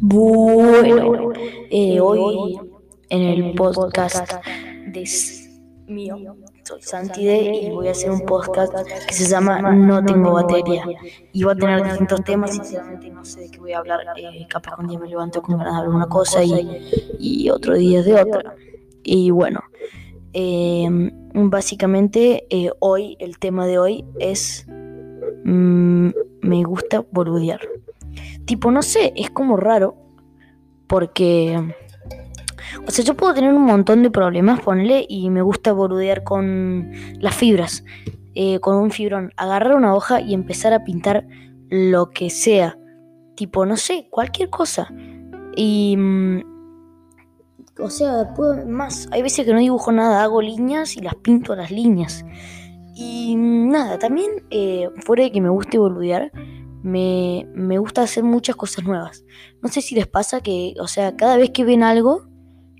[0.00, 1.32] Bueno,
[1.70, 2.58] eh, hoy
[3.08, 4.32] en el podcast
[4.88, 5.08] de
[5.86, 6.16] mío,
[6.64, 8.74] soy Santide y voy a hacer un podcast
[9.06, 10.84] que se llama No tengo batería.
[11.32, 14.00] Y va a tener distintos temas, sinceramente no sé de qué voy a hablar.
[14.16, 17.50] Eh, capaz que un día me levanto con ganas de hablar una cosa y, y
[17.50, 18.54] otro día de otra.
[19.02, 19.62] Y bueno,
[20.32, 20.86] eh,
[21.32, 24.66] básicamente eh, hoy, el tema de hoy es
[25.44, 26.10] mm,
[26.42, 27.60] me gusta boludear.
[28.46, 29.96] Tipo, no sé, es como raro
[30.86, 31.74] porque...
[32.86, 36.90] O sea, yo puedo tener un montón de problemas, ponle, y me gusta boludear con
[37.20, 37.84] las fibras,
[38.34, 39.32] eh, con un fibrón.
[39.36, 41.26] Agarrar una hoja y empezar a pintar
[41.68, 42.78] lo que sea.
[43.34, 44.88] Tipo, no sé, cualquier cosa.
[45.56, 45.96] Y...
[45.96, 46.56] Mm,
[47.78, 49.08] o sea, puedo más.
[49.12, 52.24] Hay veces que no dibujo nada, hago líneas y las pinto a las líneas.
[52.94, 56.32] Y nada, también eh, fuera de que me guste boludear,
[56.86, 59.24] me, me, gusta hacer muchas cosas nuevas.
[59.60, 62.28] No sé si les pasa que, o sea, cada vez que ven algo,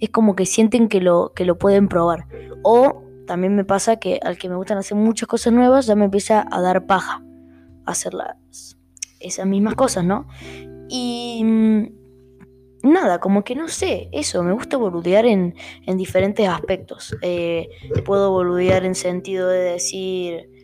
[0.00, 2.28] es como que sienten que lo, que lo pueden probar.
[2.62, 6.04] O también me pasa que al que me gustan hacer muchas cosas nuevas, ya me
[6.04, 7.24] empieza a dar paja
[7.84, 8.78] hacer las,
[9.18, 10.28] esas mismas cosas, ¿no?
[10.88, 11.86] Y mm,
[12.84, 17.16] nada, como que no sé, eso, me gusta boludear en, en diferentes aspectos.
[17.22, 17.68] Eh,
[18.04, 20.55] puedo boludear en sentido de decir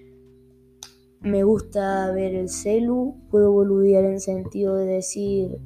[1.22, 5.58] me gusta ver el celu, puedo boludear en sentido de decir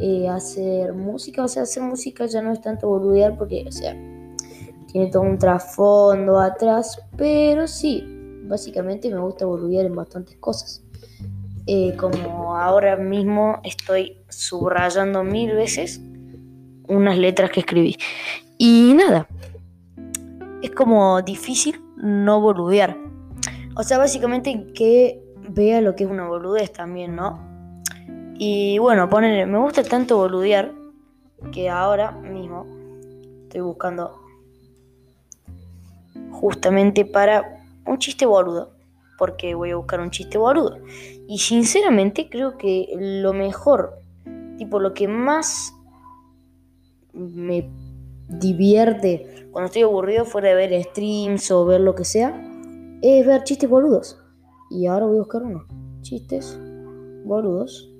[0.00, 3.92] eh, hacer música, o sea, hacer música ya no es tanto boludear porque, o sea,
[4.92, 8.04] tiene todo un trasfondo atrás, pero sí,
[8.44, 10.82] básicamente me gusta boludear en bastantes cosas.
[11.66, 16.00] Eh, como ahora mismo estoy subrayando mil veces
[16.88, 17.96] unas letras que escribí.
[18.58, 19.28] Y nada,
[20.62, 22.96] es como difícil no boludear.
[23.74, 27.40] O sea, básicamente que vea lo que es una boludez también, ¿no?
[28.34, 30.72] Y bueno, poner, me gusta tanto boludear
[31.52, 32.66] que ahora mismo
[33.44, 34.20] estoy buscando
[36.30, 38.72] justamente para un chiste boludo.
[39.18, 40.78] Porque voy a buscar un chiste boludo.
[41.28, 43.98] Y sinceramente creo que lo mejor,
[44.58, 45.72] tipo lo que más
[47.12, 47.70] me
[48.28, 52.51] divierte cuando estoy aburrido fuera de ver streams o ver lo que sea,
[53.02, 54.18] es ver chistes boludos.
[54.70, 55.66] Y ahora voy a buscar uno.
[56.00, 56.58] Chistes
[57.24, 57.92] boludos.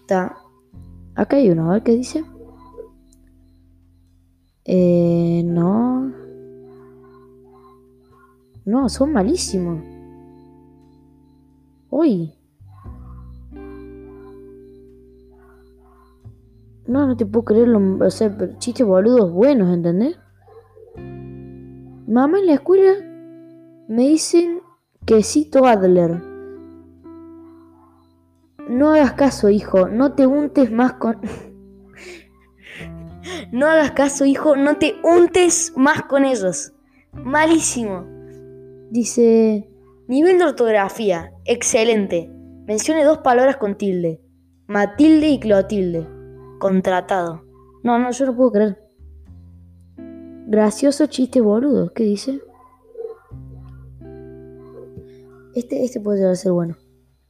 [0.00, 0.36] Está.
[1.14, 2.24] Acá hay uno, a ver qué dice.
[4.64, 6.12] Eh, no.
[8.64, 9.82] No, son malísimos.
[11.90, 12.34] Uy.
[16.86, 18.04] No, no te puedo creerlo.
[18.04, 20.18] O sea, chistes boludos buenos, ¿entendés?
[22.06, 23.11] Mamá en la escuela
[23.92, 24.62] me dicen
[25.04, 26.22] quesito Adler.
[28.66, 31.20] No hagas caso, hijo, no te untes más con...
[33.52, 36.72] no hagas caso, hijo, no te untes más con ellos.
[37.12, 38.06] Malísimo.
[38.90, 39.68] Dice,
[40.08, 42.30] nivel de ortografía, excelente.
[42.66, 44.22] Mencione dos palabras con tilde.
[44.68, 46.08] Matilde y Clotilde.
[46.60, 47.44] Contratado.
[47.82, 48.82] No, no, yo no puedo creer.
[50.46, 52.40] Gracioso chiste boludo, ¿qué dice?
[55.54, 56.76] Este, este puede llegar a ser bueno.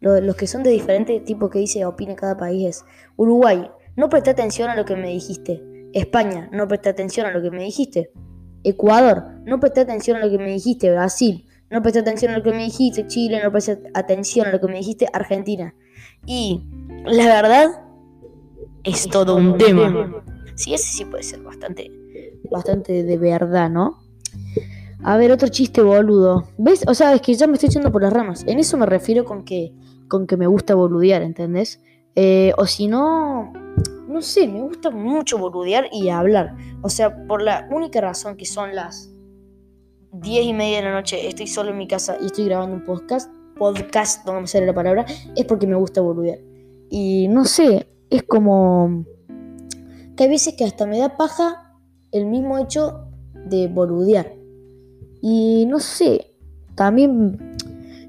[0.01, 2.85] los que son de diferente tipo que dice opina cada país es
[3.17, 5.63] Uruguay, no presté atención a lo que me dijiste.
[5.93, 8.11] España, no presté atención a lo que me dijiste.
[8.65, 10.91] Ecuador, no presté atención a lo que me dijiste.
[10.91, 13.07] Brasil, no presté atención a lo que me dijiste.
[13.07, 15.09] Chile, no presté atención a lo que me dijiste.
[15.13, 15.75] Argentina.
[16.25, 16.63] Y
[17.05, 17.83] la verdad,
[18.85, 20.23] es, todo un tema.
[20.55, 21.91] Sí, ese sí puede ser bastante,
[22.51, 23.99] bastante de verdad, ¿no?
[25.05, 26.45] A ver, otro chiste boludo.
[26.59, 26.85] ¿Ves?
[26.87, 28.45] O sea, es que ya me estoy echando por las ramas.
[28.47, 29.73] En eso me refiero con que,
[30.09, 31.81] con que me gusta boludear, ¿entendés?
[32.15, 33.53] Eh, o si no,
[34.07, 36.55] no sé, me gusta mucho boludear y hablar.
[36.83, 39.13] O sea, por la única razón que son las
[40.13, 42.85] diez y media de la noche, estoy solo en mi casa y estoy grabando un
[42.85, 46.39] podcast, podcast, no me sale la palabra, es porque me gusta boludear.
[46.91, 49.05] Y no sé, es como
[50.17, 51.75] que hay veces que hasta me da paja
[52.13, 53.09] el mismo hecho
[53.47, 54.42] de boludear.
[55.23, 56.35] Y no sé,
[56.75, 57.57] también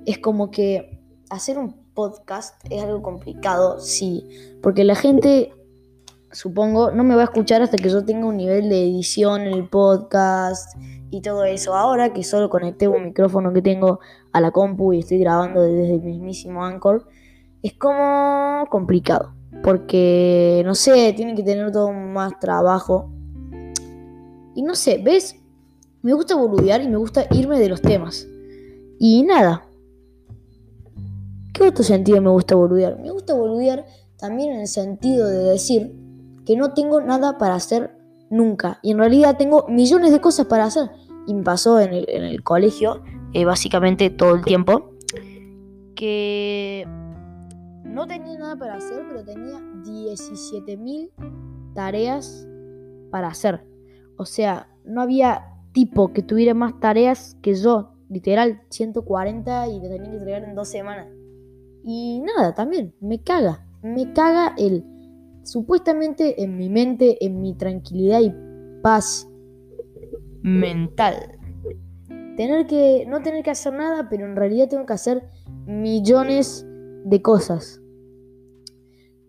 [0.07, 0.99] es como que
[1.29, 4.27] hacer un podcast es algo complicado, sí,
[4.63, 5.53] porque la gente,
[6.31, 9.53] supongo, no me va a escuchar hasta que yo tenga un nivel de edición en
[9.53, 10.75] el podcast
[11.11, 11.75] y todo eso.
[11.75, 13.99] Ahora que solo conecté un micrófono que tengo
[14.31, 17.05] a la compu y estoy grabando desde el mismísimo Anchor,
[17.61, 23.11] es como complicado, porque no sé, tiene que tener todo más trabajo.
[24.55, 25.42] Y no sé, ¿ves?
[26.03, 28.27] Me gusta boludear y me gusta irme de los temas.
[28.99, 29.63] Y nada.
[31.53, 32.99] ¿Qué otro sentido me gusta boludear?
[32.99, 33.85] Me gusta boludear
[34.17, 35.95] también en el sentido de decir
[36.45, 37.95] que no tengo nada para hacer
[38.29, 38.79] nunca.
[38.83, 40.89] Y en realidad tengo millones de cosas para hacer.
[41.25, 43.01] Y me pasó en el, colegio,
[43.31, 44.91] eh, básicamente todo el tiempo,
[45.95, 46.85] que
[47.85, 51.11] no tenía nada para hacer, pero tenía 17.000
[51.73, 52.45] tareas
[53.09, 53.63] para hacer.
[54.17, 57.89] O sea, no había tipo que tuviera más tareas que yo.
[58.09, 61.07] Literal, 140 y le tenía que entregar en dos semanas.
[61.83, 63.65] Y nada, también, me caga.
[63.81, 64.85] Me caga el
[65.43, 68.33] supuestamente en mi mente, en mi tranquilidad y
[68.81, 69.27] paz
[70.41, 71.15] mental.
[72.37, 75.23] Tener que, no tener que hacer nada, pero en realidad tengo que hacer
[75.65, 76.65] millones
[77.05, 77.81] de cosas.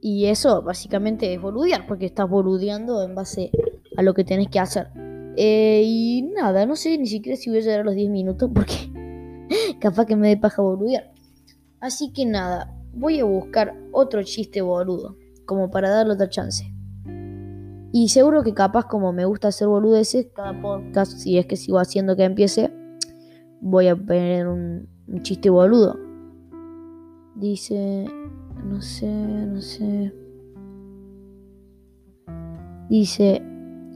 [0.01, 3.51] Y eso básicamente es boludear, porque estás boludeando en base
[3.97, 4.89] a lo que tenés que hacer.
[5.37, 8.51] Eh, y nada, no sé ni siquiera si voy a llegar a los 10 minutos,
[8.55, 8.75] porque
[9.81, 11.13] capaz que me dé paja boludear.
[11.81, 15.17] Así que nada, voy a buscar otro chiste boludo
[15.47, 16.73] como para darle otra chance.
[17.93, 21.79] Y seguro que capaz como me gusta hacer boludeces, cada podcast, si es que sigo
[21.79, 22.73] haciendo que empiece,
[23.61, 24.89] voy a poner un,
[25.23, 25.97] chiste boludo.
[27.37, 28.07] Dice,
[28.65, 30.13] no sé, no sé.
[32.89, 33.43] Dice,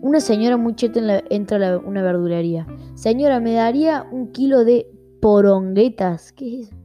[0.01, 1.01] una señora muy cheta
[1.31, 2.67] entra a una verdulería.
[2.95, 4.87] Señora, ¿me daría un kilo de
[5.21, 6.33] poronguetas?
[6.33, 6.77] ¿Qué es eso?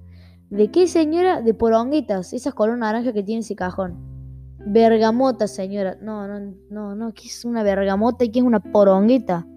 [0.50, 1.42] ¿De qué señora?
[1.42, 3.98] De poronguetas, esas color naranja que tiene ese cajón.
[4.65, 5.98] Bergamota, señora.
[6.01, 9.48] No, no, no, no, ¿qué es una bergamota y qué es una porongueta?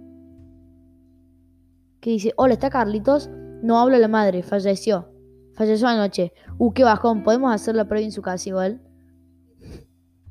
[2.01, 2.33] ¿Qué dice?
[2.37, 3.31] Hola, ¿está Carlitos?
[3.63, 5.09] No habla la madre, falleció.
[5.55, 6.33] Falleció anoche.
[6.59, 7.23] Uh, qué bajón.
[7.23, 8.81] ¿Podemos hacer la prueba en su casa igual?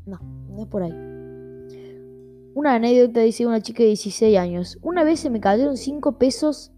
[0.05, 0.19] No,
[0.49, 1.14] no es por ahí.
[2.55, 4.79] Una anécdota dice una chica de 16 años.
[4.81, 6.71] Una vez se me cayeron 5 pesos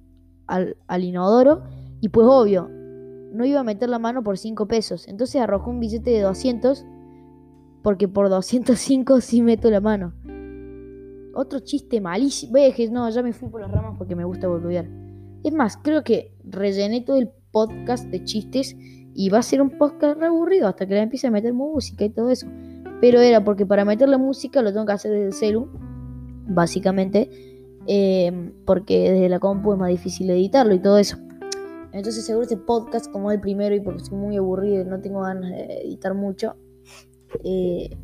[0.47, 1.65] al, inodoro
[2.01, 5.07] y pues obvio, no iba a meter la mano por 5 pesos.
[5.07, 6.83] Entonces arrojó un billete de 200
[7.83, 10.15] porque por 205 sí meto la mano.
[11.35, 12.57] Otro chiste malísimo.
[12.57, 14.89] A no, ya me fui por las ramas porque me gusta boludear.
[15.43, 18.75] Es más, creo que rellené todo el podcast de chistes
[19.13, 22.03] y va a ser un podcast re aburrido hasta que le empiece a meter música
[22.03, 22.47] y todo eso.
[23.01, 25.69] Pero era porque para meter la música lo tengo que hacer desde el celu,
[26.47, 27.29] básicamente,
[27.85, 31.17] eh, porque desde la compu es más difícil editarlo y todo eso.
[31.91, 35.21] Entonces seguro este podcast, como el primero y porque estoy muy aburrido y no tengo
[35.21, 36.55] ganas de editar mucho,
[37.43, 37.97] eh,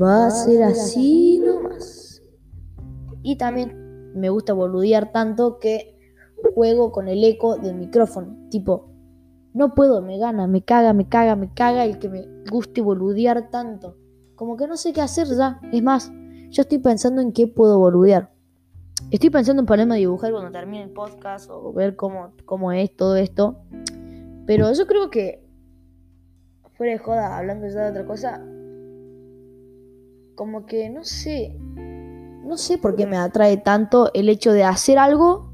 [0.00, 2.22] va a ser así nomás.
[3.22, 5.96] Y también me gusta boludear tanto que
[6.54, 8.36] juego con el eco del micrófono.
[8.50, 8.91] Tipo,
[9.54, 13.50] no puedo, me gana, me caga, me caga, me caga el que me guste boludear
[13.50, 13.96] tanto.
[14.34, 15.60] Como que no sé qué hacer ya.
[15.72, 16.10] Es más,
[16.50, 18.32] yo estoy pensando en qué puedo boludear.
[19.10, 22.94] Estoy pensando en ponerme a dibujar cuando termine el podcast o ver cómo, cómo es
[22.96, 23.58] todo esto.
[24.46, 25.44] Pero yo creo que
[26.74, 28.42] fuera de joda, hablando ya de otra cosa,
[30.34, 34.98] como que no sé, no sé por qué me atrae tanto el hecho de hacer
[34.98, 35.52] algo,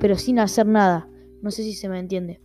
[0.00, 1.08] pero sin hacer nada.
[1.42, 2.40] No sé si se me entiende.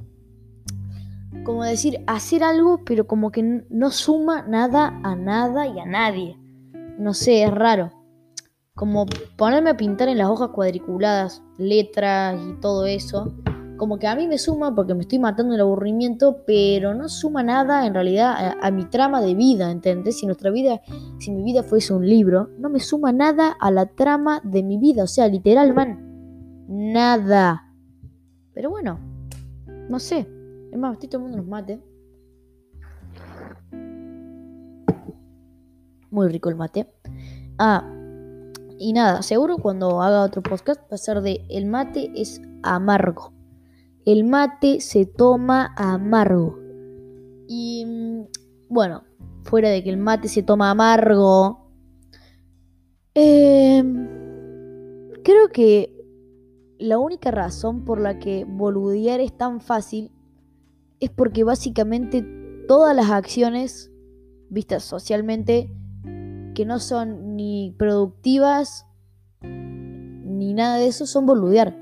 [1.44, 6.38] Como decir, hacer algo, pero como que no suma nada a nada y a nadie.
[6.98, 7.92] No sé, es raro.
[8.76, 9.06] Como
[9.38, 13.34] ponerme a pintar en las hojas cuadriculadas, letras y todo eso
[13.78, 17.44] como que a mí me suma porque me estoy matando el aburrimiento, pero no suma
[17.44, 20.19] nada en realidad a, mi trama de vida, ¿entendés?
[20.19, 20.81] Si nuestra vida,
[21.19, 24.78] si mi vida fuese un libro, no me suma nada a la trama de mi
[24.78, 27.72] vida, o sea, literal, man, nada.
[28.54, 29.00] Pero bueno,
[29.90, 30.28] no sé.
[30.78, 31.81] Más, estoy tomando unos mate.
[36.10, 36.88] Muy rico el mate.
[37.57, 37.84] Ah,
[38.80, 43.34] y nada, seguro cuando haga otro podcast ser de el mate es amargo
[44.07, 46.57] el mate se toma amargo.
[47.46, 48.22] Y mm,
[48.69, 49.04] bueno,
[49.44, 51.68] fuera de que el mate se toma amargo,
[53.14, 54.07] em,
[55.26, 55.94] creo que
[56.80, 60.10] la única razón por la que boludear es tan fácil
[60.99, 62.25] es porque básicamente
[62.68, 63.92] todas las acciones
[64.49, 65.71] vistas socialmente
[66.56, 68.85] que no son ni productivas
[69.42, 71.75] ni nada de eso son boludear.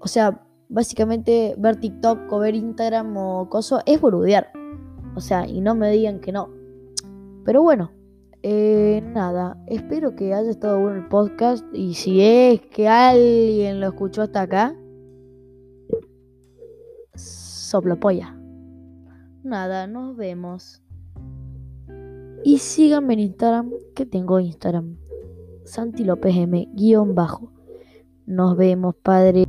[0.00, 4.52] O sea, básicamente ver TikTok o ver Instagram o cosas es boludear.
[5.14, 6.50] O sea, y no me digan que no.
[7.44, 7.92] Pero bueno,
[8.42, 13.88] eh, nada, espero que haya estado bueno el podcast y si es que alguien lo
[13.88, 14.76] escuchó hasta acá,
[17.66, 18.38] sopla polla.
[19.42, 20.82] Nada, nos vemos.
[22.44, 24.96] Y síganme en Instagram, que tengo Instagram.
[25.64, 27.50] Santi López M, guion bajo.
[28.24, 29.46] Nos vemos, padre.